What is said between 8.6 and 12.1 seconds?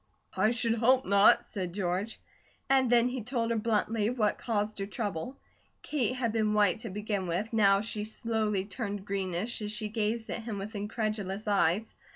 turned greenish as she gazed at him with incredulous eyes.